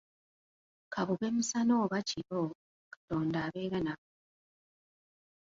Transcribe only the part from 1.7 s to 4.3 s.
oba kiro, Katonda abeera naffe.